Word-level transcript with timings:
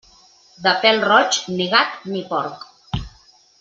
De 0.67 0.73
pèl 0.85 0.97
roig, 1.03 1.39
ni 1.59 1.69
gat, 1.77 2.03
ni 2.15 2.25
porc. 2.35 2.69